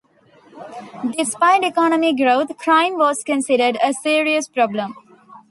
Despite 1.15 1.63
economic 1.63 2.17
growth, 2.17 2.57
crime 2.57 2.97
was 2.97 3.23
considered 3.23 3.77
a 3.83 3.93
serious 3.93 4.47
problem. 4.47 4.95